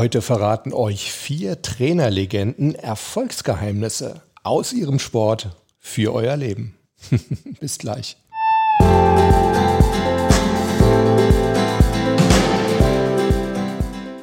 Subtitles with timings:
[0.00, 6.74] Heute verraten euch vier Trainerlegenden Erfolgsgeheimnisse aus ihrem Sport für euer Leben.
[7.60, 8.16] Bis gleich.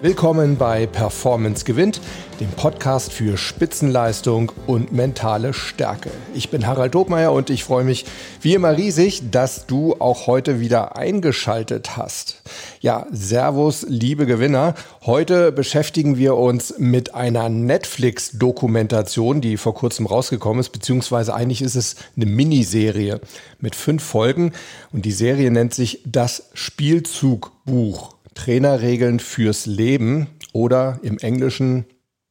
[0.08, 2.00] Willkommen bei Performance gewinnt,
[2.40, 6.12] dem Podcast für Spitzenleistung und mentale Stärke.
[6.34, 8.06] Ich bin Harald Dobmeier und ich freue mich
[8.40, 12.42] wie immer riesig, dass du auch heute wieder eingeschaltet hast.
[12.80, 14.76] Ja, Servus, liebe Gewinner.
[15.06, 21.76] Heute beschäftigen wir uns mit einer Netflix-Dokumentation, die vor kurzem rausgekommen ist, beziehungsweise eigentlich ist
[21.76, 23.20] es eine Miniserie
[23.60, 24.54] mit fünf Folgen
[24.94, 28.17] und die Serie nennt sich Das Spielzugbuch.
[28.38, 31.86] Trainerregeln fürs Leben oder im Englischen,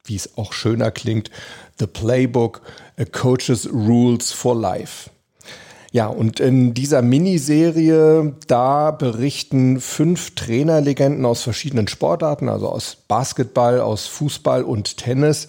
[0.04, 1.30] wie es auch schöner klingt,
[1.80, 2.62] The Playbook,
[2.96, 5.10] A Coach's Rules for Life.
[5.90, 13.80] Ja, und in dieser Miniserie, da berichten fünf Trainerlegenden aus verschiedenen Sportarten, also aus Basketball,
[13.80, 15.48] aus Fußball und Tennis,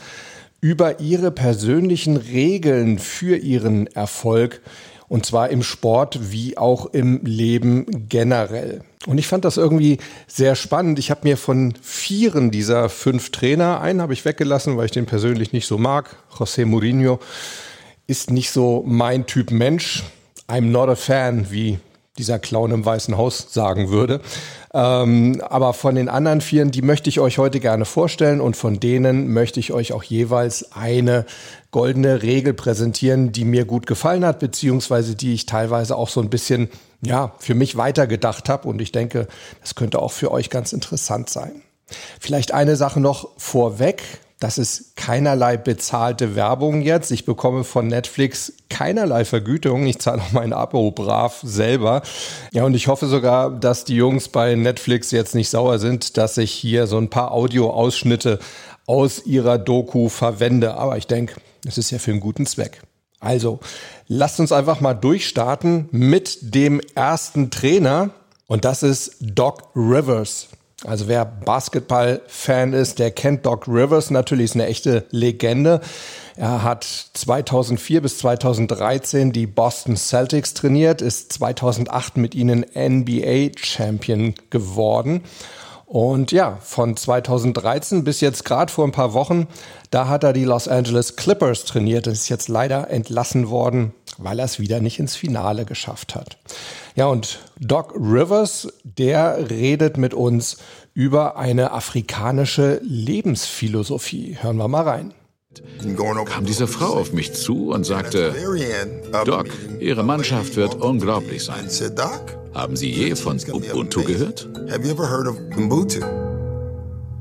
[0.59, 4.61] über ihre persönlichen Regeln für ihren Erfolg
[5.09, 8.81] und zwar im Sport wie auch im Leben generell.
[9.05, 10.99] Und ich fand das irgendwie sehr spannend.
[10.99, 15.05] Ich habe mir von vieren dieser fünf Trainer, einen habe ich weggelassen, weil ich den
[15.05, 16.17] persönlich nicht so mag.
[16.37, 17.19] José Mourinho
[18.05, 20.03] ist nicht so mein Typ Mensch.
[20.49, 21.79] I'm not a fan, wie
[22.17, 24.21] dieser Clown im Weißen Haus sagen würde.
[24.73, 28.79] Ähm, aber von den anderen Vieren, die möchte ich euch heute gerne vorstellen und von
[28.79, 31.25] denen möchte ich euch auch jeweils eine
[31.71, 36.29] goldene Regel präsentieren, die mir gut gefallen hat, beziehungsweise die ich teilweise auch so ein
[36.29, 36.69] bisschen,
[37.01, 39.27] ja, für mich weitergedacht habe und ich denke,
[39.61, 41.61] das könnte auch für euch ganz interessant sein.
[42.19, 44.03] Vielleicht eine Sache noch vorweg.
[44.39, 47.11] Das ist keinerlei bezahlte Werbung jetzt.
[47.11, 49.87] Ich bekomme von Netflix keinerlei Vergütung.
[49.87, 52.03] Ich zahle auch mein Abo brav selber.
[52.51, 56.37] Ja, und ich hoffe sogar, dass die Jungs bei Netflix jetzt nicht sauer sind, dass
[56.37, 58.37] ich hier so ein paar Audioausschnitte
[58.85, 60.75] aus ihrer Doku verwende.
[60.75, 62.81] Aber ich denke, es ist ja für einen guten Zweck.
[63.19, 63.59] Also,
[64.07, 68.11] lasst uns einfach mal durchstarten mit dem ersten Trainer.
[68.45, 70.49] Und das ist Doc Rivers.
[70.85, 74.11] Also wer Basketball-Fan ist, der kennt Doc Rivers.
[74.11, 75.81] Natürlich ist eine echte Legende.
[76.35, 85.23] Er hat 2004 bis 2013 die Boston Celtics trainiert, ist 2008 mit ihnen NBA-Champion geworden.
[85.87, 89.47] Und ja, von 2013 bis jetzt gerade vor ein paar Wochen,
[89.89, 92.07] da hat er die Los Angeles Clippers trainiert.
[92.07, 96.37] Ist jetzt leider entlassen worden, weil er es wieder nicht ins Finale geschafft hat.
[96.95, 100.57] Ja, und Doc Rivers, der redet mit uns
[100.93, 104.39] über eine afrikanische Lebensphilosophie.
[104.41, 105.13] Hören wir mal rein
[106.25, 108.33] kam diese Frau auf mich zu und sagte,
[109.25, 109.47] Doc,
[109.79, 111.67] Ihre Mannschaft wird unglaublich sein.
[112.53, 114.49] Haben Sie je von Ubuntu gehört?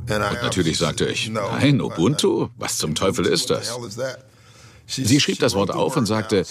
[0.08, 2.48] Und natürlich sagte ich, nein, Ubuntu?
[2.56, 3.76] Was zum Teufel ist das?
[4.86, 6.44] Sie schrieb das Wort auf und sagte,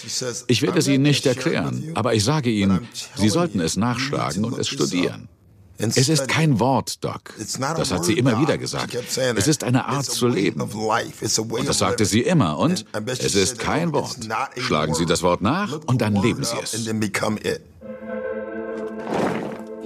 [0.47, 4.59] ich werde es Ihnen nicht erklären, aber ich sage Ihnen, Sie sollten es nachschlagen und
[4.59, 5.29] es studieren.
[5.77, 7.33] Es ist kein Wort, Doc.
[7.59, 8.95] Das hat sie immer wieder gesagt.
[9.35, 10.61] Es ist eine Art zu leben.
[10.61, 12.57] Und das sagte sie immer.
[12.57, 14.17] Und es ist kein Wort.
[14.57, 16.87] Schlagen Sie das Wort nach und dann leben Sie es.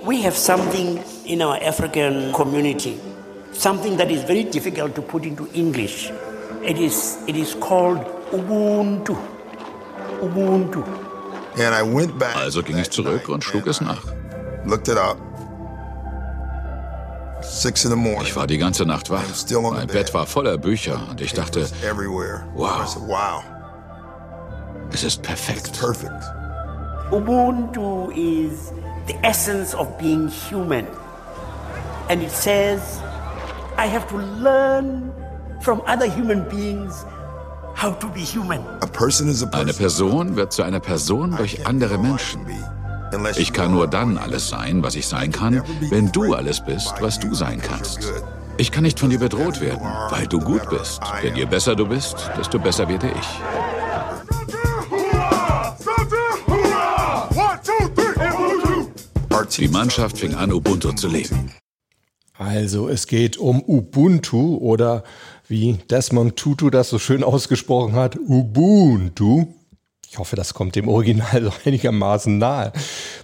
[0.06, 2.98] We have something in our African community,
[3.54, 6.12] something that is very difficult to put into English.
[6.64, 8.00] It is, it is called
[8.32, 9.16] Ubuntu.
[10.22, 10.84] Ubuntu.
[12.36, 14.04] Also ging ich zurück und schlug es nach.
[14.66, 15.29] Looked it up.
[18.22, 19.24] Ich war die ganze Nacht wach.
[19.72, 21.68] Mein Bett war voller Bücher und ich dachte,
[22.56, 23.44] wow,
[24.94, 25.72] es ist perfekt.
[27.12, 28.72] Ubuntu is
[29.08, 30.86] the essence of being human.
[32.10, 33.02] And it says,
[33.78, 35.12] I have to learn
[35.62, 37.06] from other human beings
[37.76, 38.64] how to be human.
[39.52, 42.46] Eine Person wird zu einer Person durch andere Menschen.
[43.38, 47.20] Ich kann nur dann alles sein, was ich sein kann, wenn du alles bist, was
[47.20, 48.12] du sein kannst.
[48.58, 51.00] Ich kann nicht von dir bedroht werden, weil du gut bist.
[51.24, 53.28] Denn je besser du bist, desto besser werde ich.
[59.58, 61.52] Die Mannschaft fing an, Ubuntu zu leben.
[62.38, 65.04] Also es geht um Ubuntu oder
[65.50, 69.48] wie Desmond Tutu das so schön ausgesprochen hat, Ubuntu.
[70.12, 72.74] Ich hoffe, das kommt dem Original so einigermaßen nahe.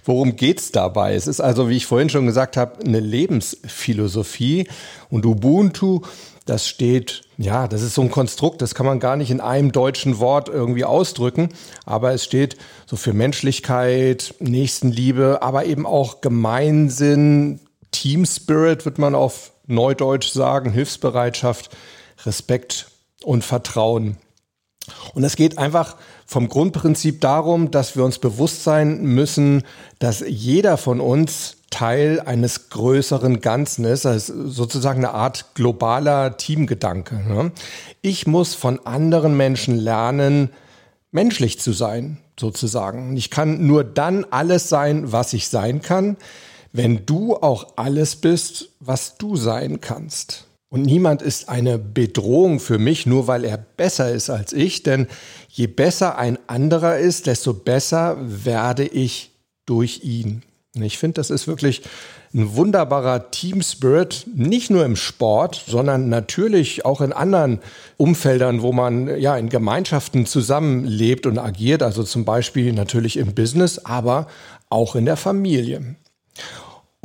[0.04, 1.14] Worum geht's dabei?
[1.14, 4.68] Es ist also, wie ich vorhin schon gesagt habe, eine Lebensphilosophie
[5.10, 6.02] und Ubuntu,
[6.44, 9.72] das steht, ja, das ist so ein Konstrukt, das kann man gar nicht in einem
[9.72, 11.48] deutschen Wort irgendwie ausdrücken,
[11.84, 12.56] aber es steht
[12.86, 17.58] so für Menschlichkeit, Nächstenliebe, aber eben auch Gemeinsinn,
[17.90, 21.76] Team Spirit wird man auf Neudeutsch sagen, Hilfsbereitschaft,
[22.24, 22.86] Respekt
[23.24, 24.18] und Vertrauen.
[25.14, 25.96] Und es geht einfach
[26.26, 29.62] vom Grundprinzip darum, dass wir uns bewusst sein müssen,
[29.98, 37.16] dass jeder von uns Teil eines größeren Ganzen ist, also sozusagen eine Art globaler Teamgedanke.
[37.16, 37.52] Ne?
[38.00, 40.50] Ich muss von anderen Menschen lernen,
[41.10, 43.16] menschlich zu sein, sozusagen.
[43.16, 46.16] Ich kann nur dann alles sein, was ich sein kann,
[46.72, 50.45] wenn du auch alles bist, was du sein kannst.
[50.76, 55.06] Und niemand ist eine Bedrohung für mich, nur weil er besser ist als ich, denn
[55.48, 59.30] je besser ein anderer ist, desto besser werde ich
[59.64, 60.42] durch ihn.
[60.74, 61.80] Und ich finde, das ist wirklich
[62.34, 67.60] ein wunderbarer Team Spirit, nicht nur im Sport, sondern natürlich auch in anderen
[67.96, 73.78] Umfeldern, wo man ja in Gemeinschaften zusammenlebt und agiert, also zum Beispiel natürlich im Business,
[73.78, 74.26] aber
[74.68, 75.96] auch in der Familie.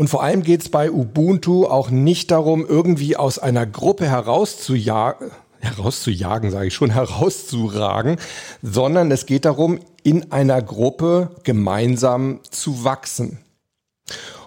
[0.01, 5.29] Und vor allem geht es bei Ubuntu auch nicht darum, irgendwie aus einer Gruppe herauszujagen,
[5.59, 8.17] herauszujagen, sage ich schon, herauszuragen,
[8.63, 13.37] sondern es geht darum, in einer Gruppe gemeinsam zu wachsen.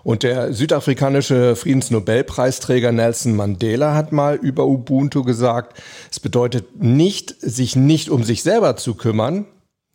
[0.02, 5.80] Und der südafrikanische Friedensnobelpreisträger Nelson Mandela hat mal über Ubuntu gesagt,
[6.10, 9.46] es bedeutet nicht, sich nicht um sich selber zu kümmern,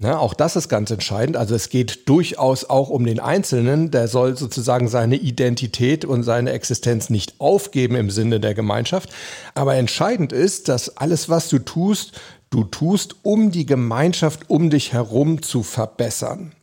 [0.01, 1.36] Ne, auch das ist ganz entscheidend.
[1.36, 3.92] Also es geht durchaus auch um den Einzelnen.
[3.92, 9.10] Der soll sozusagen seine Identität und seine Existenz nicht aufgeben im Sinne der Gemeinschaft.
[9.56, 12.13] Aber entscheidend ist, dass alles, was du tust,
[12.50, 16.54] du tust, um die Gemeinschaft um dich herum zu verbessern.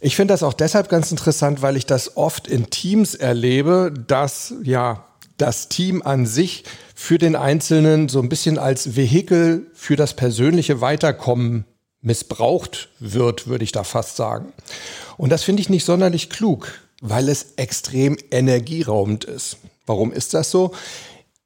[0.00, 4.54] Ich finde das auch deshalb ganz interessant, weil ich das oft in Teams erlebe, dass
[4.62, 5.04] ja
[5.36, 6.62] das Team an sich
[6.94, 11.64] für den Einzelnen so ein bisschen als Vehikel für das persönliche Weiterkommen
[12.04, 14.52] missbraucht wird, würde ich da fast sagen.
[15.16, 19.56] Und das finde ich nicht sonderlich klug, weil es extrem energieraubend ist.
[19.86, 20.72] Warum ist das so?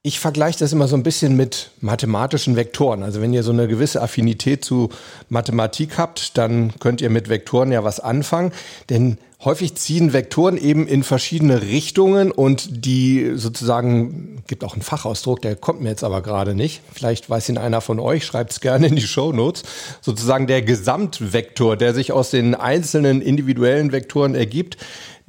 [0.02, 3.02] Ich vergleiche das immer so ein bisschen mit mathematischen Vektoren.
[3.02, 4.90] Also wenn ihr so eine gewisse Affinität zu
[5.28, 8.52] Mathematik habt, dann könnt ihr mit Vektoren ja was anfangen.
[8.90, 15.40] Denn häufig ziehen Vektoren eben in verschiedene Richtungen und die sozusagen, gibt auch einen Fachausdruck,
[15.42, 16.82] der kommt mir jetzt aber gerade nicht.
[16.92, 19.62] Vielleicht weiß ihn einer von euch, schreibt es gerne in die Show Notes.
[20.00, 24.76] Sozusagen der Gesamtvektor, der sich aus den einzelnen individuellen Vektoren ergibt,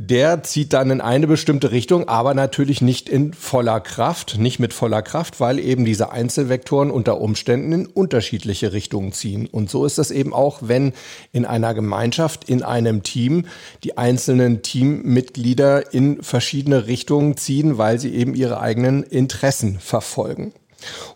[0.01, 4.71] der zieht dann in eine bestimmte Richtung, aber natürlich nicht in voller Kraft, nicht mit
[4.71, 9.45] voller Kraft, weil eben diese Einzelvektoren unter Umständen in unterschiedliche Richtungen ziehen.
[9.45, 10.94] Und so ist das eben auch, wenn
[11.33, 13.47] in einer Gemeinschaft, in einem Team
[13.83, 20.53] die einzelnen Teammitglieder in verschiedene Richtungen ziehen, weil sie eben ihre eigenen Interessen verfolgen.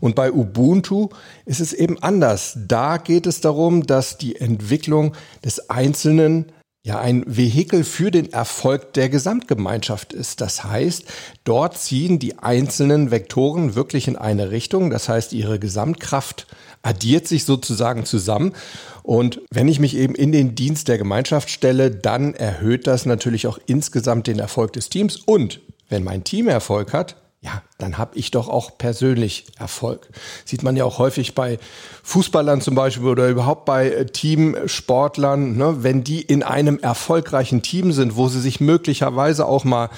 [0.02, 1.10] Und bei Ubuntu
[1.46, 2.58] ist es eben anders.
[2.68, 6.52] Da geht es darum, dass die Entwicklung des Einzelnen
[6.86, 10.42] ja ein Vehikel für den Erfolg der Gesamtgemeinschaft ist.
[10.42, 11.06] Das heißt,
[11.46, 14.90] dort ziehen die einzelnen Vektoren wirklich in eine Richtung.
[14.90, 16.46] Das heißt, ihre Gesamtkraft
[16.84, 18.54] addiert sich sozusagen zusammen.
[19.02, 23.48] Und wenn ich mich eben in den Dienst der Gemeinschaft stelle, dann erhöht das natürlich
[23.48, 25.16] auch insgesamt den Erfolg des Teams.
[25.18, 30.08] Und wenn mein Team Erfolg hat, ja, dann habe ich doch auch persönlich Erfolg.
[30.46, 31.60] Sieht man ja auch häufig bei
[32.04, 37.92] Fußballern zum Beispiel oder überhaupt bei äh, Teamsportlern, ne, wenn die in einem erfolgreichen Team
[37.92, 39.90] sind, wo sie sich möglicherweise auch mal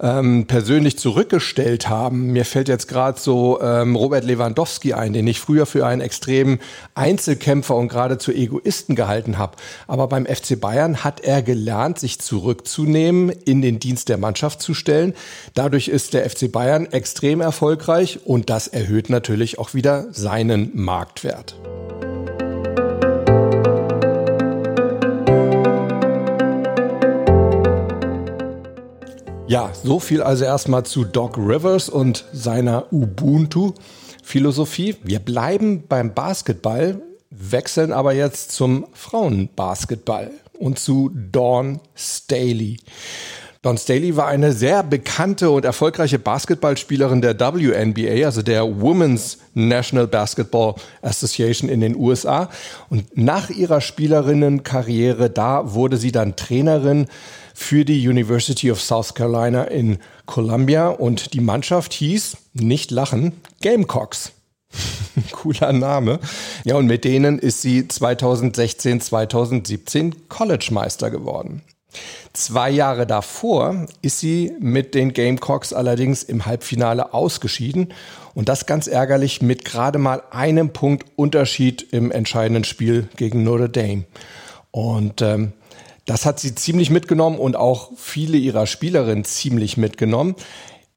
[0.00, 2.32] ähm, persönlich zurückgestellt haben.
[2.32, 6.60] Mir fällt jetzt gerade so ähm, Robert Lewandowski ein, den ich früher für einen extremen
[6.94, 9.56] Einzelkämpfer und geradezu Egoisten gehalten habe.
[9.86, 14.74] Aber beim FC Bayern hat er gelernt, sich zurückzunehmen, in den Dienst der Mannschaft zu
[14.74, 15.14] stellen.
[15.54, 21.56] Dadurch ist der FC Bayern extrem erfolgreich und das erhöht natürlich auch wieder seinen Marktwert.
[29.54, 34.96] Ja, so viel also erstmal zu Doc Rivers und seiner Ubuntu-Philosophie.
[35.04, 42.78] Wir bleiben beim Basketball, wechseln aber jetzt zum Frauenbasketball und zu Dawn Staley.
[43.62, 50.08] Dawn Staley war eine sehr bekannte und erfolgreiche Basketballspielerin der WNBA, also der Women's National
[50.08, 52.50] Basketball Association in den USA.
[52.90, 57.06] Und nach ihrer Spielerinnenkarriere, da wurde sie dann Trainerin
[57.54, 63.32] für die University of South Carolina in Columbia und die Mannschaft hieß, nicht lachen,
[63.62, 64.32] Gamecocks.
[65.30, 66.18] Cooler Name.
[66.64, 71.62] Ja, und mit denen ist sie 2016, 2017 College-Meister geworden.
[72.32, 77.92] Zwei Jahre davor ist sie mit den Gamecocks allerdings im Halbfinale ausgeschieden
[78.34, 83.68] und das ganz ärgerlich mit gerade mal einem Punkt Unterschied im entscheidenden Spiel gegen Notre
[83.68, 84.04] Dame.
[84.72, 85.52] Und ähm,
[86.06, 90.36] das hat sie ziemlich mitgenommen und auch viele ihrer Spielerinnen ziemlich mitgenommen.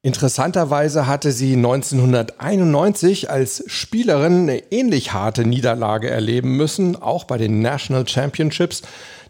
[0.02, 7.62] Interessanterweise hatte sie 1991 als Spielerin eine ähnlich harte Niederlage erleben müssen, auch bei den
[7.62, 8.84] National Championships,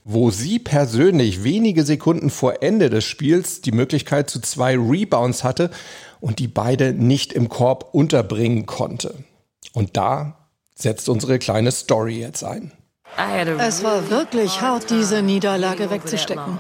[0.04, 5.70] wo sie persönlich wenige Sekunden vor Ende des Spiels die Möglichkeit zu zwei Rebounds hatte
[6.20, 9.16] und die beide nicht im Korb unterbringen konnte.
[9.74, 12.72] Und da setzt unsere kleine Story jetzt ein.
[13.60, 16.60] Es war wirklich hart, diese Niederlage wegzustecken.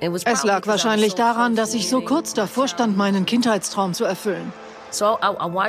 [0.00, 4.52] Es lag wahrscheinlich daran, dass ich so kurz davor stand, meinen Kindheitstraum zu erfüllen.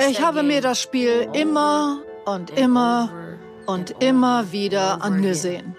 [0.09, 3.09] Ich habe mir das Spiel immer und immer
[3.65, 5.75] und immer wieder angesehen.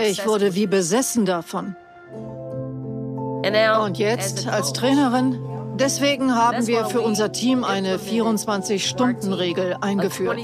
[0.00, 1.76] Ich wurde wie besessen davon.
[3.42, 5.38] Und jetzt als Trainerin
[5.78, 10.38] Deswegen haben wir für unser Team eine 24-Stunden-Regel eingeführt.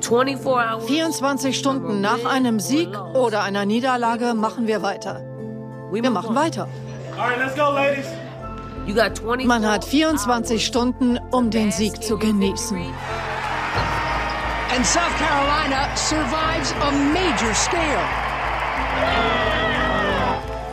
[0.00, 5.22] 24 Stunden nach einem Sieg oder einer Niederlage machen wir weiter.
[5.90, 6.68] Wir machen weiter.
[9.44, 12.78] Man hat 24 Stunden, um den Sieg zu genießen.
[14.74, 19.37] And South Carolina survives a major scale.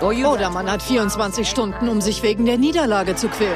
[0.01, 3.55] Oder man hat 24 Stunden, um sich wegen der Niederlage zu quälen.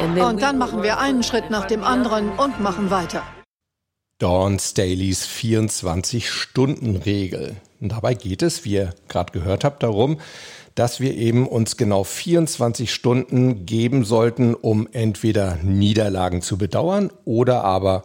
[0.00, 3.22] Und dann machen wir einen Schritt nach dem anderen und machen weiter.
[4.18, 7.54] Dawn Staley's 24-Stunden-Regel.
[7.80, 10.18] Und dabei geht es, wie ihr gerade gehört habt, darum,
[10.74, 17.62] dass wir eben uns genau 24 Stunden geben sollten, um entweder Niederlagen zu bedauern oder
[17.62, 18.02] aber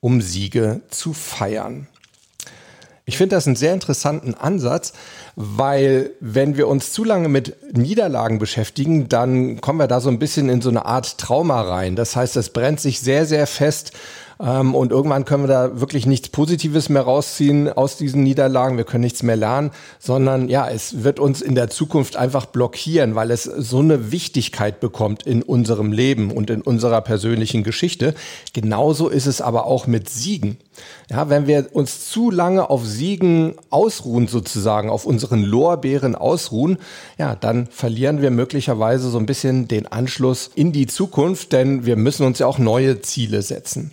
[0.00, 1.88] um Siege zu feiern.
[3.08, 4.92] Ich finde das einen sehr interessanten Ansatz,
[5.36, 10.18] weil wenn wir uns zu lange mit Niederlagen beschäftigen, dann kommen wir da so ein
[10.18, 11.94] bisschen in so eine Art Trauma rein.
[11.94, 13.92] Das heißt, es brennt sich sehr, sehr fest
[14.40, 18.76] ähm, und irgendwann können wir da wirklich nichts Positives mehr rausziehen aus diesen Niederlagen.
[18.76, 19.70] Wir können nichts mehr lernen,
[20.00, 24.80] sondern ja, es wird uns in der Zukunft einfach blockieren, weil es so eine Wichtigkeit
[24.80, 28.16] bekommt in unserem Leben und in unserer persönlichen Geschichte.
[28.52, 30.56] Genauso ist es aber auch mit Siegen.
[31.10, 36.78] Ja, wenn wir uns zu lange auf Siegen ausruhen, sozusagen, auf unseren Lorbeeren ausruhen,
[37.18, 41.96] ja, dann verlieren wir möglicherweise so ein bisschen den Anschluss in die Zukunft, denn wir
[41.96, 43.92] müssen uns ja auch neue Ziele setzen.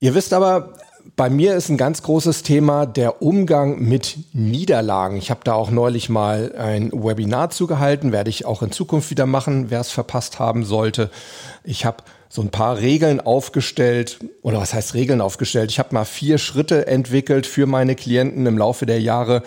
[0.00, 0.74] Ihr wisst aber,
[1.16, 5.16] bei mir ist ein ganz großes Thema der Umgang mit Niederlagen.
[5.16, 9.26] Ich habe da auch neulich mal ein Webinar zugehalten, werde ich auch in Zukunft wieder
[9.26, 11.10] machen, wer es verpasst haben sollte.
[11.64, 15.70] Ich habe so ein paar Regeln aufgestellt, oder was heißt Regeln aufgestellt?
[15.70, 19.42] Ich habe mal vier Schritte entwickelt für meine Klienten im Laufe der Jahre,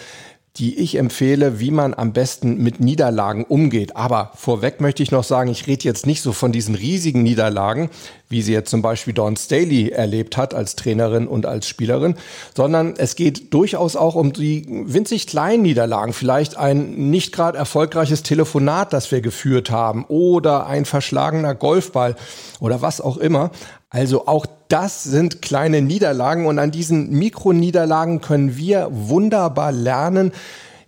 [0.58, 3.96] die ich empfehle, wie man am besten mit Niederlagen umgeht.
[3.96, 7.90] Aber vorweg möchte ich noch sagen, ich rede jetzt nicht so von diesen riesigen Niederlagen,
[8.28, 12.16] wie sie jetzt zum Beispiel Dawn Staley erlebt hat als Trainerin und als Spielerin,
[12.54, 16.12] sondern es geht durchaus auch um die winzig kleinen Niederlagen.
[16.12, 22.18] Vielleicht ein nicht gerade erfolgreiches Telefonat, das wir geführt haben oder ein verschlagener Golfball
[22.60, 23.52] oder was auch immer.
[23.92, 30.32] Also auch das sind kleine Niederlagen und an diesen Mikroniederlagen können wir wunderbar lernen,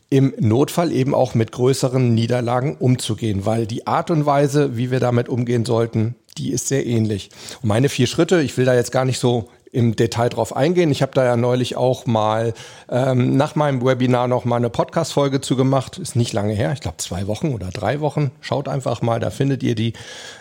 [0.09, 4.99] im Notfall eben auch mit größeren Niederlagen umzugehen, weil die Art und Weise, wie wir
[4.99, 7.29] damit umgehen sollten, die ist sehr ähnlich.
[7.61, 10.91] Und meine vier Schritte, ich will da jetzt gar nicht so im Detail drauf eingehen.
[10.91, 12.53] Ich habe da ja neulich auch mal
[12.89, 15.97] ähm, nach meinem Webinar noch mal eine Podcast-Folge zu gemacht.
[15.97, 18.31] Ist nicht lange her, ich glaube zwei Wochen oder drei Wochen.
[18.39, 19.93] Schaut einfach mal, da findet ihr die.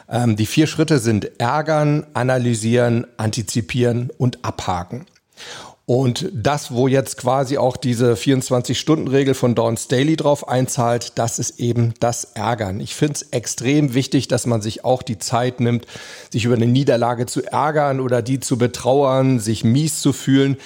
[0.08, 5.06] Ähm, die vier Schritte sind ärgern, analysieren, antizipieren und abhaken.
[5.84, 11.58] Und das, wo jetzt quasi auch diese 24-Stunden-Regel von Dawn Staley drauf einzahlt, das ist
[11.58, 12.78] eben das Ärgern.
[12.78, 15.86] Ich finde es extrem wichtig, dass man sich auch die Zeit nimmt,
[16.30, 20.56] sich über eine Niederlage zu ärgern oder die zu betrauern, sich mies zu fühlen.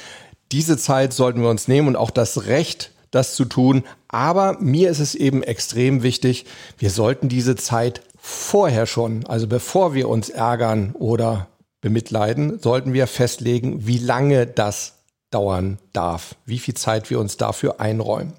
[0.52, 3.84] Diese Zeit sollten wir uns nehmen und auch das Recht, das zu tun.
[4.08, 6.44] Aber mir ist es eben extrem wichtig,
[6.76, 11.48] wir sollten diese Zeit vorher schon, also bevor wir uns ärgern oder
[11.80, 14.95] bemitleiden, sollten wir festlegen, wie lange das
[15.36, 18.32] dauern darf, wie viel Zeit wir uns dafür einräumen.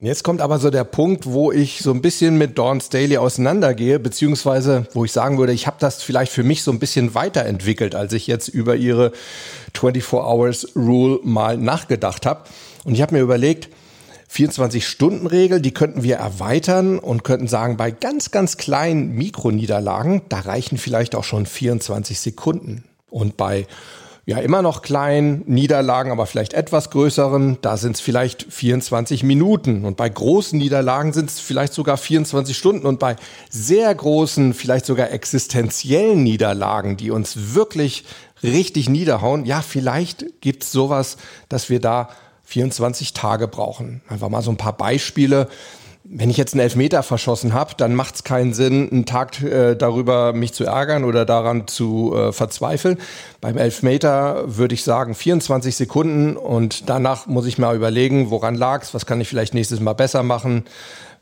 [0.00, 4.00] Jetzt kommt aber so der Punkt, wo ich so ein bisschen mit Dawn Staley auseinandergehe,
[4.00, 7.94] beziehungsweise wo ich sagen würde, ich habe das vielleicht für mich so ein bisschen weiterentwickelt,
[7.94, 9.12] als ich jetzt über ihre
[9.74, 12.44] 24 Hours Rule mal nachgedacht habe.
[12.84, 13.68] Und ich habe mir überlegt,
[14.32, 20.78] 24-Stunden-Regel, die könnten wir erweitern und könnten sagen, bei ganz, ganz kleinen Mikroniederlagen, da reichen
[20.78, 22.84] vielleicht auch schon 24 Sekunden.
[23.08, 23.66] Und bei
[24.30, 29.84] ja immer noch kleinen Niederlagen, aber vielleicht etwas größeren, da sind es vielleicht 24 Minuten.
[29.84, 32.86] Und bei großen Niederlagen sind es vielleicht sogar 24 Stunden.
[32.86, 33.16] Und bei
[33.50, 38.04] sehr großen, vielleicht sogar existenziellen Niederlagen, die uns wirklich
[38.44, 41.16] richtig niederhauen, ja, vielleicht gibt's sowas,
[41.48, 42.08] dass wir da
[42.44, 44.00] 24 Tage brauchen.
[44.08, 45.48] Einfach mal so ein paar Beispiele.
[46.12, 49.76] Wenn ich jetzt einen Elfmeter verschossen habe, dann macht es keinen Sinn, einen Tag äh,
[49.76, 52.98] darüber mich zu ärgern oder daran zu äh, verzweifeln.
[53.40, 58.92] Beim Elfmeter würde ich sagen 24 Sekunden und danach muss ich mal überlegen, woran lag's,
[58.92, 60.64] was kann ich vielleicht nächstes Mal besser machen.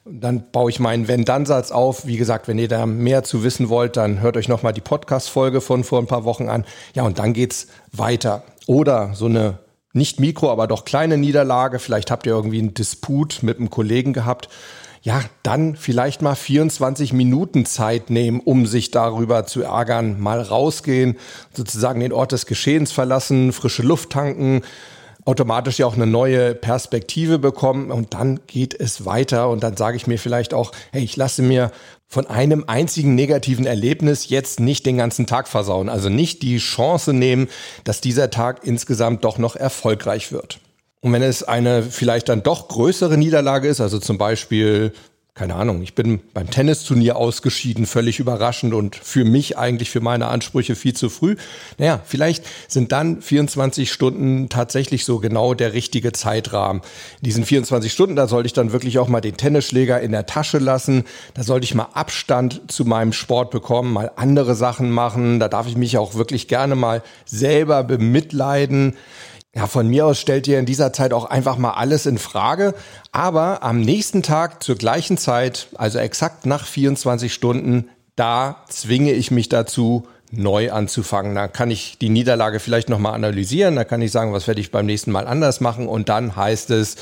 [0.07, 2.07] Dann baue ich meinen Wenn-Dann-Satz auf.
[2.07, 5.61] Wie gesagt, wenn ihr da mehr zu wissen wollt, dann hört euch nochmal die Podcast-Folge
[5.61, 6.65] von vor ein paar Wochen an.
[6.95, 8.43] Ja, und dann geht's weiter.
[8.67, 9.59] Oder so eine
[9.93, 11.79] nicht Mikro, aber doch kleine Niederlage.
[11.79, 14.49] Vielleicht habt ihr irgendwie einen Disput mit einem Kollegen gehabt.
[15.03, 20.21] Ja, dann vielleicht mal 24 Minuten Zeit nehmen, um sich darüber zu ärgern.
[20.21, 21.17] Mal rausgehen,
[21.53, 24.63] sozusagen den Ort des Geschehens verlassen, frische Luft tanken,
[25.25, 29.97] automatisch ja auch eine neue Perspektive bekommen und dann geht es weiter und dann sage
[29.97, 31.71] ich mir vielleicht auch, hey, ich lasse mir
[32.09, 35.91] von einem einzigen negativen Erlebnis jetzt nicht den ganzen Tag versauen.
[35.91, 37.49] Also nicht die Chance nehmen,
[37.85, 40.59] dass dieser Tag insgesamt doch noch erfolgreich wird.
[41.01, 44.93] Und wenn es eine vielleicht dann doch größere Niederlage ist, also zum Beispiel
[45.39, 50.27] keine Ahnung, ich bin beim Tennisturnier ausgeschieden, völlig überraschend und für mich eigentlich für meine
[50.27, 51.37] Ansprüche viel zu früh.
[51.79, 56.83] Naja, vielleicht sind dann 24 Stunden tatsächlich so genau der richtige Zeitrahmen.
[57.21, 60.27] In diesen 24 Stunden, da sollte ich dann wirklich auch mal den Tennisschläger in der
[60.27, 61.05] Tasche lassen.
[61.35, 65.39] Da sollte ich mal Abstand zu meinem Sport bekommen, mal andere Sachen machen.
[65.39, 68.97] Da darf ich mich auch wirklich gerne mal selber bemitleiden.
[69.59, 72.75] Ja, von mir aus stellt ihr in dieser Zeit auch einfach mal alles in Frage.
[73.11, 79.33] Aber am nächsten Tag zur gleichen Zeit, also exakt nach 24 Stunden, da zwinge ich
[79.33, 81.35] mich dazu, neu anzufangen.
[81.35, 83.75] Da kann ich die Niederlage vielleicht nochmal analysieren.
[83.75, 85.89] Da kann ich sagen, was werde ich beim nächsten Mal anders machen.
[85.89, 86.95] Und dann heißt es,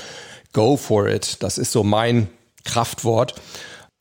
[0.54, 1.42] go for it.
[1.42, 2.26] Das ist so mein
[2.64, 3.34] Kraftwort.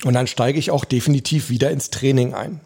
[0.05, 2.61] Und dann steige ich auch definitiv wieder ins Training ein.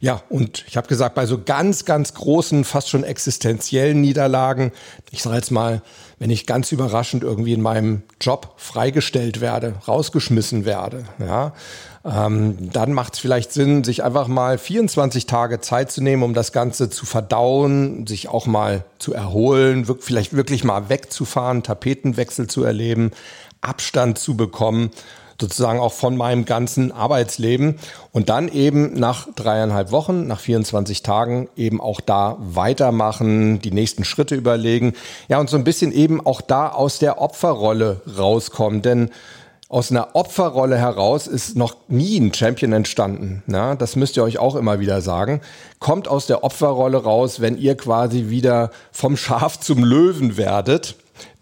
[0.00, 4.72] Ja, und ich habe gesagt, bei so ganz, ganz großen, fast schon existenziellen Niederlagen,
[5.10, 5.82] ich sage jetzt mal,
[6.18, 11.52] wenn ich ganz überraschend irgendwie in meinem Job freigestellt werde, rausgeschmissen werde, ja,
[12.04, 16.34] ähm, dann macht es vielleicht Sinn, sich einfach mal 24 Tage Zeit zu nehmen, um
[16.34, 22.62] das Ganze zu verdauen, sich auch mal zu erholen, vielleicht wirklich mal wegzufahren, Tapetenwechsel zu
[22.62, 23.10] erleben,
[23.62, 24.90] Abstand zu bekommen
[25.40, 27.78] sozusagen auch von meinem ganzen Arbeitsleben
[28.12, 34.04] und dann eben nach dreieinhalb Wochen, nach 24 Tagen eben auch da weitermachen, die nächsten
[34.04, 34.94] Schritte überlegen.
[35.28, 39.10] Ja, und so ein bisschen eben auch da aus der Opferrolle rauskommen, denn
[39.68, 43.42] aus einer Opferrolle heraus ist noch nie ein Champion entstanden.
[43.48, 45.40] Ja, das müsst ihr euch auch immer wieder sagen.
[45.80, 50.94] Kommt aus der Opferrolle raus, wenn ihr quasi wieder vom Schaf zum Löwen werdet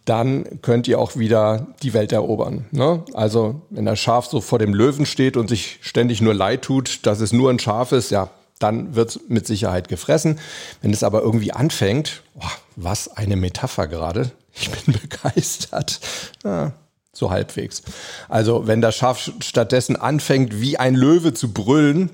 [0.05, 2.67] dann könnt ihr auch wieder die Welt erobern.
[2.73, 3.05] Ne?
[3.15, 7.07] Also wenn das Schaf so vor dem Löwen steht und sich ständig nur leid tut,
[7.07, 10.39] dass es nur ein Schaf ist, ja, dann wird es mit Sicherheit gefressen.
[10.81, 12.45] Wenn es aber irgendwie anfängt, oh,
[12.77, 16.01] was eine Metapher gerade, ich bin begeistert.
[16.45, 16.73] Ja,
[17.13, 17.83] so halbwegs.
[18.29, 22.11] Also wenn das Schaf stattdessen anfängt, wie ein Löwe zu brüllen,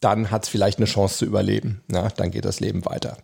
[0.00, 1.82] dann hat es vielleicht eine Chance zu überleben.
[1.90, 3.18] Ja, dann geht das Leben weiter.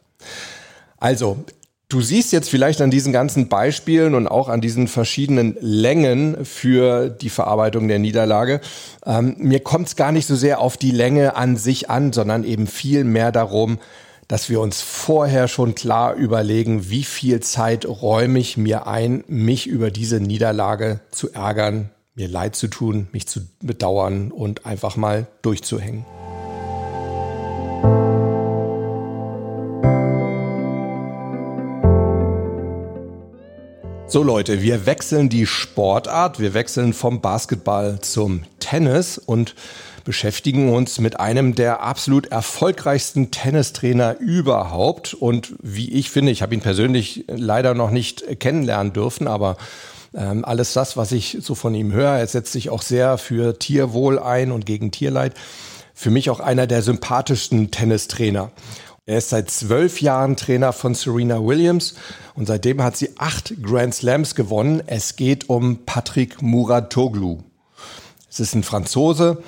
[0.98, 1.44] Also,
[1.90, 7.08] Du siehst jetzt vielleicht an diesen ganzen Beispielen und auch an diesen verschiedenen Längen für
[7.08, 8.60] die Verarbeitung der Niederlage,
[9.06, 12.44] ähm, mir kommt es gar nicht so sehr auf die Länge an sich an, sondern
[12.44, 13.78] eben viel mehr darum,
[14.26, 19.66] dass wir uns vorher schon klar überlegen, wie viel Zeit räume ich mir ein, mich
[19.66, 25.26] über diese Niederlage zu ärgern, mir leid zu tun, mich zu bedauern und einfach mal
[25.40, 26.04] durchzuhängen.
[34.10, 39.54] So Leute, wir wechseln die Sportart, wir wechseln vom Basketball zum Tennis und
[40.02, 45.12] beschäftigen uns mit einem der absolut erfolgreichsten Tennistrainer überhaupt.
[45.12, 49.58] Und wie ich finde, ich habe ihn persönlich leider noch nicht kennenlernen dürfen, aber
[50.14, 53.58] ähm, alles das, was ich so von ihm höre, er setzt sich auch sehr für
[53.58, 55.34] Tierwohl ein und gegen Tierleid.
[55.92, 58.52] Für mich auch einer der sympathischsten Tennistrainer.
[59.08, 61.94] Er ist seit zwölf Jahren Trainer von Serena Williams
[62.34, 64.82] und seitdem hat sie acht Grand Slams gewonnen.
[64.86, 67.38] Es geht um Patrick Muratoglu.
[68.28, 69.42] Es ist ein Franzose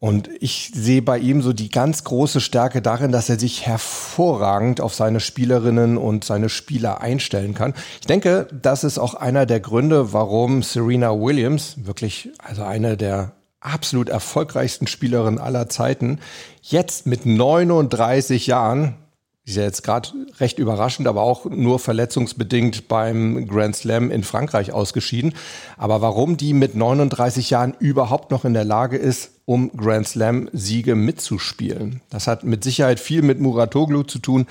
[0.00, 4.80] und ich sehe bei ihm so die ganz große Stärke darin, dass er sich hervorragend
[4.80, 7.74] auf seine Spielerinnen und seine Spieler einstellen kann.
[8.00, 13.34] Ich denke, das ist auch einer der Gründe, warum Serena Williams, wirklich also eine der
[13.60, 16.18] absolut erfolgreichsten Spielerin aller Zeiten,
[16.62, 18.96] jetzt mit 39 Jahren,
[19.44, 24.72] ist ja jetzt gerade recht überraschend, aber auch nur verletzungsbedingt beim Grand Slam in Frankreich
[24.72, 25.34] ausgeschieden.
[25.76, 30.48] Aber warum die mit 39 Jahren überhaupt noch in der Lage ist, um Grand Slam
[30.52, 34.46] Siege mitzuspielen, das hat mit Sicherheit viel mit Muratoglu zu tun.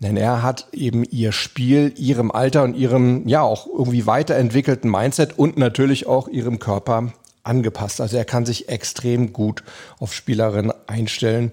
[0.00, 5.38] Denn er hat eben ihr Spiel, ihrem Alter und ihrem, ja, auch irgendwie weiterentwickelten Mindset
[5.38, 7.12] und natürlich auch ihrem Körper
[7.44, 8.00] angepasst.
[8.00, 9.62] Also er kann sich extrem gut
[9.98, 11.52] auf Spielerinnen einstellen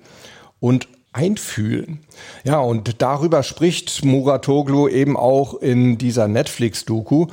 [0.59, 1.99] und einfühlen.
[2.43, 7.27] Ja, und darüber spricht Muratoglu eben auch in dieser Netflix-Doku.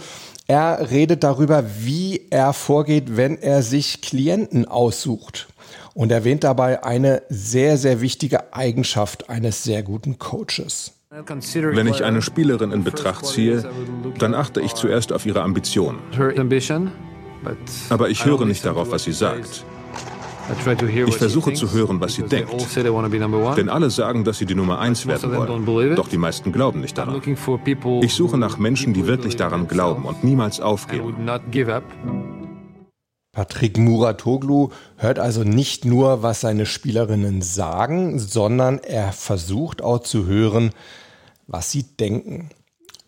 [0.46, 5.46] Er redet darüber, wie er vorgeht, wenn er sich Klienten aussucht
[5.94, 10.92] und erwähnt dabei eine sehr, sehr wichtige Eigenschaft eines sehr guten Coaches.
[11.10, 13.68] Wenn ich eine Spielerin in Betracht ziehe,
[14.18, 15.98] dann achte ich zuerst auf ihre Ambitionen.
[17.90, 19.64] Aber ich höre nicht darauf, was sie sagt.
[21.06, 22.54] Ich versuche zu hören, was sie denkt.
[23.56, 25.32] Denn alle sagen, dass sie die Nummer eins werden
[25.66, 25.94] wollen.
[25.94, 27.20] Doch die meisten glauben nicht daran.
[28.02, 31.14] Ich suche nach Menschen, die wirklich daran glauben und niemals aufgeben.
[33.32, 40.26] Patrick Muratoglu hört also nicht nur, was seine Spielerinnen sagen, sondern er versucht auch zu
[40.26, 40.70] hören,
[41.46, 42.50] was sie denken.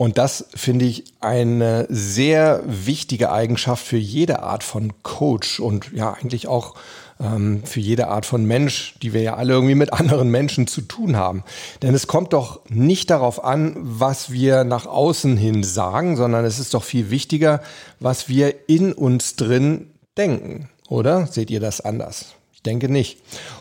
[0.00, 6.14] Und das finde ich eine sehr wichtige Eigenschaft für jede Art von Coach und ja
[6.14, 6.74] eigentlich auch
[7.20, 10.80] ähm, für jede Art von Mensch, die wir ja alle irgendwie mit anderen Menschen zu
[10.80, 11.44] tun haben.
[11.82, 16.58] Denn es kommt doch nicht darauf an, was wir nach außen hin sagen, sondern es
[16.58, 17.60] ist doch viel wichtiger,
[17.98, 20.70] was wir in uns drin denken.
[20.88, 22.32] Oder seht ihr das anders?
[22.54, 23.18] Ich denke nicht.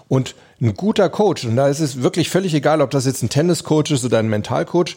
[0.07, 3.29] Und ein guter Coach, und da ist es wirklich völlig egal, ob das jetzt ein
[3.29, 4.95] Tenniscoach ist oder ein Mentalcoach,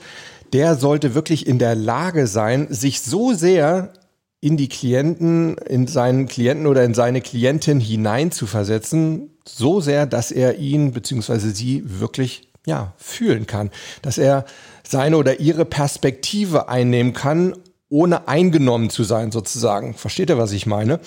[0.53, 3.93] der sollte wirklich in der Lage sein, sich so sehr
[4.41, 10.07] in die Klienten, in seinen Klienten oder in seine Klientin hinein zu versetzen, so sehr,
[10.07, 11.39] dass er ihn bzw.
[11.51, 13.71] sie wirklich ja, fühlen kann,
[14.03, 14.45] dass er
[14.83, 17.55] seine oder ihre Perspektive einnehmen kann
[17.93, 19.93] ohne eingenommen zu sein sozusagen.
[19.95, 20.99] Versteht ihr, was ich meine?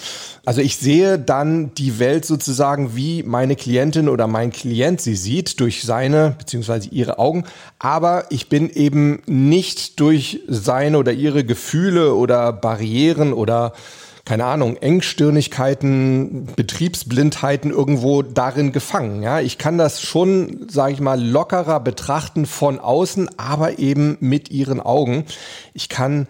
[0.45, 5.60] Also ich sehe dann die Welt sozusagen, wie meine Klientin oder mein Klient sie sieht,
[5.60, 6.88] durch seine bzw.
[6.91, 7.43] ihre Augen.
[7.80, 13.74] Aber ich bin eben nicht durch seine oder ihre Gefühle oder Barrieren oder
[14.24, 19.21] keine Ahnung, Engstirnigkeiten, Betriebsblindheiten irgendwo darin gefangen.
[19.21, 24.50] Ja, ich kann das schon, sage ich mal, lockerer betrachten von außen, aber eben mit
[24.50, 25.26] ihren Augen.
[25.76, 26.28] Ich kann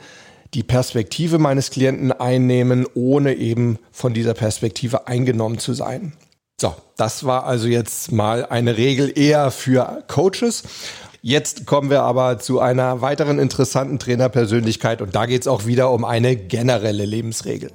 [0.55, 6.13] die Perspektive meines Klienten einnehmen, ohne eben von dieser Perspektive eingenommen zu sein.
[6.59, 10.63] So, das war also jetzt mal eine Regel eher für Coaches.
[11.21, 15.91] Jetzt kommen wir aber zu einer weiteren interessanten Trainerpersönlichkeit und da geht es auch wieder
[15.91, 17.71] um eine generelle Lebensregel.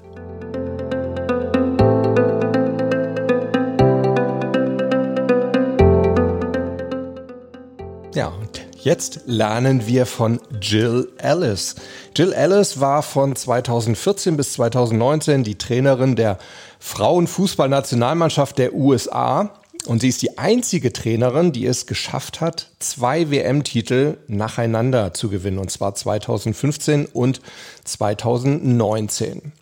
[8.82, 11.74] Jetzt lernen wir von Jill Ellis.
[12.16, 16.38] Jill Ellis war von 2014 bis 2019 die Trainerin der
[16.78, 19.52] Frauenfußballnationalmannschaft der USA.
[19.84, 25.58] Und sie ist die einzige Trainerin, die es geschafft hat, zwei WM-Titel nacheinander zu gewinnen,
[25.58, 27.42] und zwar 2015 und
[27.84, 29.52] 2019.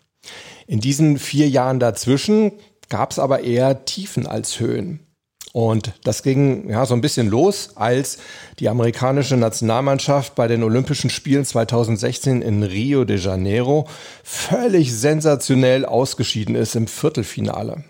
[0.65, 2.53] In diesen vier Jahren dazwischen
[2.87, 5.08] gab es aber eher Tiefen als Höhen.
[5.51, 8.19] Und das ging ja so ein bisschen los, als
[8.59, 13.87] die amerikanische Nationalmannschaft bei den Olympischen Spielen 2016 in Rio de Janeiro
[14.23, 17.83] völlig sensationell ausgeschieden ist im Viertelfinale.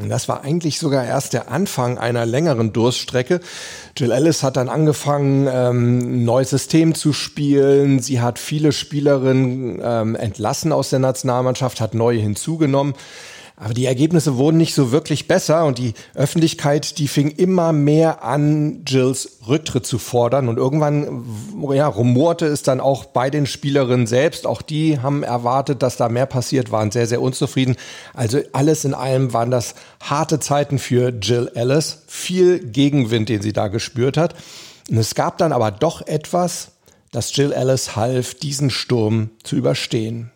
[0.00, 3.40] Und das war eigentlich sogar erst der Anfang einer längeren Durststrecke.
[3.94, 8.00] Jill Ellis hat dann angefangen, ähm, ein neues System zu spielen.
[8.00, 12.94] Sie hat viele Spielerinnen ähm, entlassen aus der Nationalmannschaft, hat neue hinzugenommen.
[13.62, 18.24] Aber die Ergebnisse wurden nicht so wirklich besser und die Öffentlichkeit, die fing immer mehr
[18.24, 20.48] an, Jills Rücktritt zu fordern.
[20.48, 21.24] Und irgendwann
[21.72, 24.48] ja, rumorte es dann auch bei den Spielerinnen selbst.
[24.48, 27.76] Auch die haben erwartet, dass da mehr passiert, waren sehr, sehr unzufrieden.
[28.14, 32.02] Also alles in allem waren das harte Zeiten für Jill Ellis.
[32.08, 34.34] Viel Gegenwind, den sie da gespürt hat.
[34.90, 36.72] Und es gab dann aber doch etwas,
[37.12, 40.32] das Jill Ellis half, diesen Sturm zu überstehen.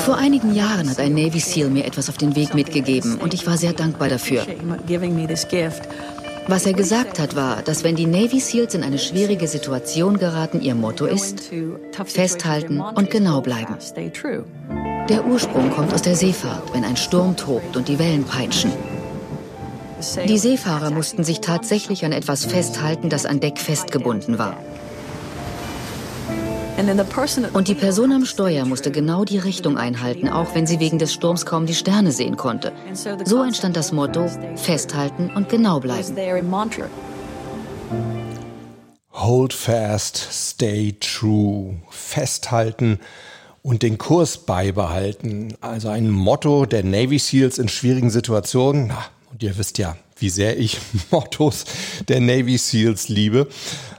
[0.00, 3.46] Vor einigen Jahren hat ein Navy SEAL mir etwas auf den Weg mitgegeben und ich
[3.46, 4.46] war sehr dankbar dafür.
[6.46, 10.60] Was er gesagt hat, war, dass wenn die Navy SEALs in eine schwierige Situation geraten,
[10.60, 11.50] ihr Motto ist,
[12.04, 13.76] festhalten und genau bleiben.
[15.08, 18.72] Der Ursprung kommt aus der Seefahrt, wenn ein Sturm tobt und die Wellen peitschen.
[20.26, 24.56] Die Seefahrer mussten sich tatsächlich an etwas festhalten, das an Deck festgebunden war.
[27.52, 31.12] Und die Person am Steuer musste genau die Richtung einhalten, auch wenn sie wegen des
[31.12, 32.72] Sturms kaum die Sterne sehen konnte.
[33.24, 36.16] So entstand das Motto Festhalten und genau bleiben.
[39.12, 41.76] Hold fast, stay true.
[41.90, 42.98] Festhalten
[43.62, 45.54] und den Kurs beibehalten.
[45.60, 48.92] Also ein Motto der Navy SEALs in schwierigen Situationen.
[49.30, 50.78] Und ihr wisst ja, wie sehr ich
[51.10, 51.64] Mottos
[52.08, 53.48] der Navy SEALs liebe.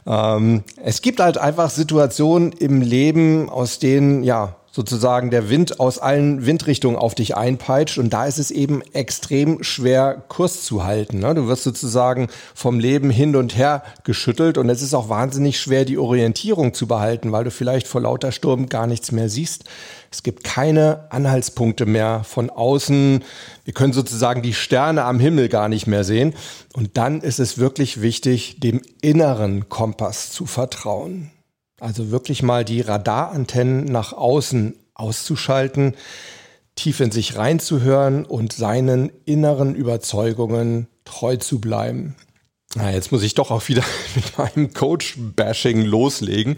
[0.07, 5.99] Ähm, es gibt halt einfach Situationen im Leben, aus denen, ja, sozusagen der Wind aus
[5.99, 11.19] allen Windrichtungen auf dich einpeitscht und da ist es eben extrem schwer Kurs zu halten.
[11.19, 11.35] Ne?
[11.35, 15.83] Du wirst sozusagen vom Leben hin und her geschüttelt und es ist auch wahnsinnig schwer
[15.83, 19.65] die Orientierung zu behalten, weil du vielleicht vor lauter Sturm gar nichts mehr siehst.
[20.11, 23.23] Es gibt keine Anhaltspunkte mehr von außen.
[23.63, 26.33] Wir können sozusagen die Sterne am Himmel gar nicht mehr sehen.
[26.73, 31.31] Und dann ist es wirklich wichtig, dem inneren Kompass zu vertrauen.
[31.79, 35.95] Also wirklich mal die Radarantennen nach außen auszuschalten,
[36.75, 42.15] tief in sich reinzuhören und seinen inneren Überzeugungen treu zu bleiben.
[42.75, 43.83] Na, jetzt muss ich doch auch wieder
[44.15, 46.55] mit meinem Coach-Bashing loslegen.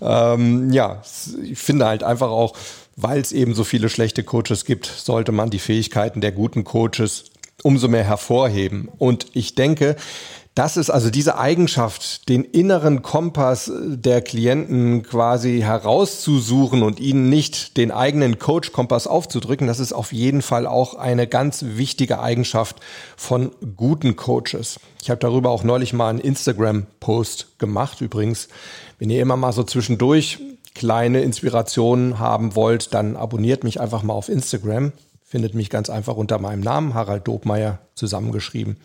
[0.00, 1.02] Ähm, ja,
[1.42, 2.54] ich finde halt einfach auch,
[2.96, 7.24] weil es eben so viele schlechte Coaches gibt, sollte man die Fähigkeiten der guten Coaches
[7.62, 8.88] umso mehr hervorheben.
[8.98, 9.96] Und ich denke,
[10.56, 17.76] das ist also diese Eigenschaft, den inneren Kompass der Klienten quasi herauszusuchen und ihnen nicht
[17.76, 22.76] den eigenen Coach-Kompass aufzudrücken, das ist auf jeden Fall auch eine ganz wichtige Eigenschaft
[23.18, 24.80] von guten Coaches.
[25.02, 28.00] Ich habe darüber auch neulich mal einen Instagram-Post gemacht.
[28.00, 28.48] Übrigens,
[28.98, 30.38] wenn ihr immer mal so zwischendurch
[30.74, 34.92] kleine Inspirationen haben wollt, dann abonniert mich einfach mal auf Instagram.
[35.22, 38.78] Findet mich ganz einfach unter meinem Namen, Harald Dobmeier, zusammengeschrieben.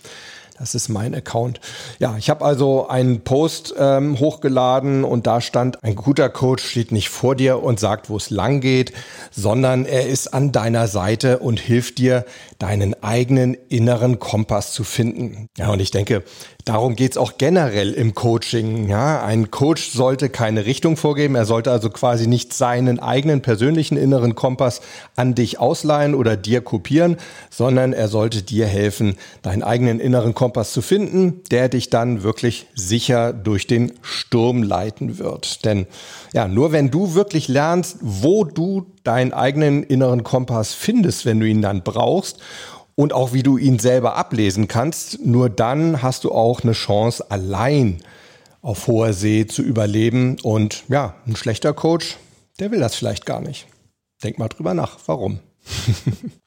[0.61, 1.59] Das ist mein Account.
[1.97, 6.91] Ja, ich habe also einen Post ähm, hochgeladen und da stand, ein guter Coach steht
[6.91, 8.93] nicht vor dir und sagt, wo es lang geht,
[9.31, 12.25] sondern er ist an deiner Seite und hilft dir,
[12.59, 15.47] deinen eigenen inneren Kompass zu finden.
[15.57, 16.23] Ja, und ich denke,
[16.65, 18.87] Darum geht's auch generell im Coaching.
[18.87, 21.35] Ja, ein Coach sollte keine Richtung vorgeben.
[21.35, 24.81] Er sollte also quasi nicht seinen eigenen persönlichen inneren Kompass
[25.15, 27.17] an dich ausleihen oder dir kopieren,
[27.49, 32.67] sondern er sollte dir helfen, deinen eigenen inneren Kompass zu finden, der dich dann wirklich
[32.75, 35.65] sicher durch den Sturm leiten wird.
[35.65, 35.87] Denn
[36.33, 41.47] ja, nur wenn du wirklich lernst, wo du deinen eigenen inneren Kompass findest, wenn du
[41.47, 42.39] ihn dann brauchst
[42.95, 45.25] und auch wie du ihn selber ablesen kannst.
[45.25, 47.99] Nur dann hast du auch eine Chance, allein
[48.61, 50.37] auf hoher See zu überleben.
[50.43, 52.17] Und ja, ein schlechter Coach,
[52.59, 53.67] der will das vielleicht gar nicht.
[54.23, 55.39] Denk mal drüber nach, warum.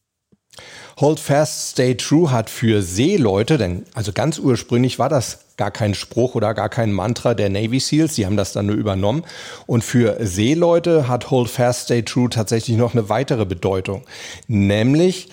[1.00, 5.94] Hold fast, stay true hat für Seeleute, denn also ganz ursprünglich war das gar kein
[5.94, 9.24] Spruch oder gar kein Mantra der Navy SEALs, die haben das dann nur übernommen.
[9.66, 14.02] Und für Seeleute hat Hold fast, stay true tatsächlich noch eine weitere Bedeutung,
[14.46, 15.28] nämlich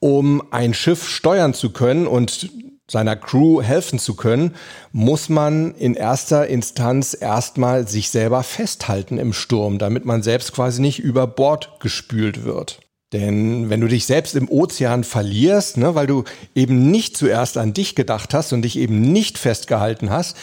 [0.00, 2.50] um ein Schiff steuern zu können und
[2.90, 4.54] seiner Crew helfen zu können,
[4.92, 10.80] muss man in erster Instanz erstmal sich selber festhalten im Sturm, damit man selbst quasi
[10.80, 12.80] nicht über Bord gespült wird.
[13.12, 17.72] Denn wenn du dich selbst im Ozean verlierst, ne, weil du eben nicht zuerst an
[17.72, 20.36] dich gedacht hast und dich eben nicht festgehalten hast,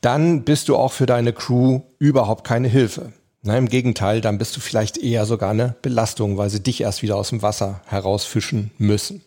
[0.00, 3.12] dann bist du auch für deine Crew überhaupt keine Hilfe.
[3.42, 7.02] Na, Im Gegenteil, dann bist du vielleicht eher sogar eine Belastung, weil sie dich erst
[7.02, 9.22] wieder aus dem Wasser herausfischen müssen.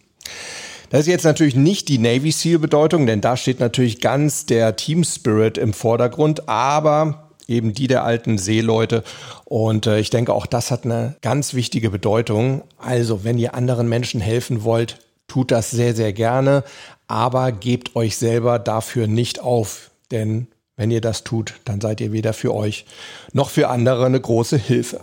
[0.89, 4.77] Das ist jetzt natürlich nicht die Navy SEAL Bedeutung, denn da steht natürlich ganz der
[4.77, 9.03] Team Spirit im Vordergrund, aber eben die der alten Seeleute.
[9.45, 12.63] Und äh, ich denke, auch das hat eine ganz wichtige Bedeutung.
[12.77, 16.63] Also, wenn ihr anderen Menschen helfen wollt, tut das sehr, sehr gerne,
[17.08, 22.12] aber gebt euch selber dafür nicht auf, denn wenn ihr das tut, dann seid ihr
[22.12, 22.86] weder für euch
[23.34, 24.99] noch für andere eine große Hilfe.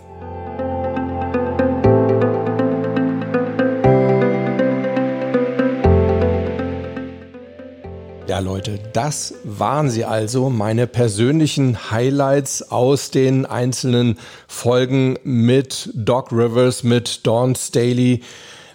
[8.33, 14.17] Ja, Leute, das waren sie also, meine persönlichen Highlights aus den einzelnen
[14.47, 18.21] Folgen mit Doc Rivers, mit Dawn Staley,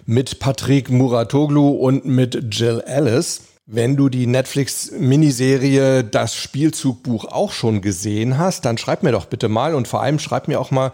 [0.05, 3.48] mit Patrick Muratoglu und mit Jill Ellis.
[3.71, 9.47] Wenn du die Netflix-Miniserie Das Spielzugbuch auch schon gesehen hast, dann schreib mir doch bitte
[9.47, 10.91] mal und vor allem schreib mir auch mal,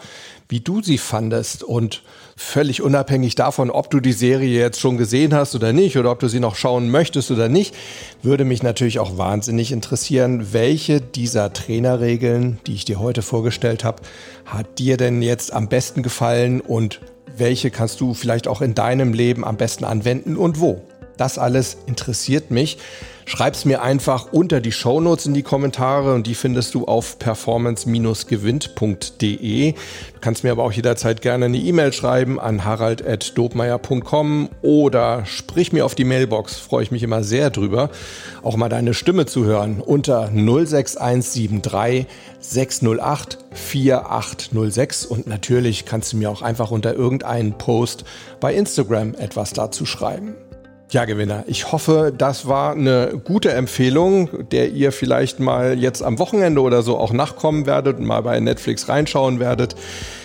[0.49, 2.03] wie du sie fandest und
[2.35, 6.19] völlig unabhängig davon, ob du die Serie jetzt schon gesehen hast oder nicht oder ob
[6.19, 7.73] du sie noch schauen möchtest oder nicht,
[8.23, 14.01] würde mich natürlich auch wahnsinnig interessieren, welche dieser Trainerregeln, die ich dir heute vorgestellt habe,
[14.45, 16.99] hat dir denn jetzt am besten gefallen und
[17.37, 20.81] welche kannst du vielleicht auch in deinem Leben am besten anwenden und wo?
[21.17, 22.77] Das alles interessiert mich.
[23.27, 29.71] Schreib's mir einfach unter die Shownotes in die Kommentare und die findest du auf performance-gewinnt.de.
[29.71, 29.77] Du
[30.21, 35.95] kannst mir aber auch jederzeit gerne eine E-Mail schreiben an harald.dobmeier.com oder sprich mir auf
[35.95, 36.57] die Mailbox.
[36.57, 37.89] Freue ich mich immer sehr drüber,
[38.43, 42.05] auch mal deine Stimme zu hören unter 06173
[42.39, 48.03] 608 4806 und natürlich kannst du mir auch einfach unter irgendeinen Post
[48.39, 50.35] bei Instagram etwas dazu schreiben.
[50.91, 51.43] Ja, Gewinner.
[51.47, 56.83] Ich hoffe, das war eine gute Empfehlung, der ihr vielleicht mal jetzt am Wochenende oder
[56.83, 59.75] so auch nachkommen werdet und mal bei Netflix reinschauen werdet.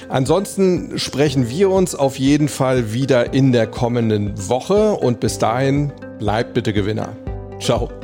[0.09, 5.93] Ansonsten sprechen wir uns auf jeden Fall wieder in der kommenden Woche und bis dahin
[6.19, 7.17] bleibt bitte Gewinner.
[7.61, 8.00] Ciao.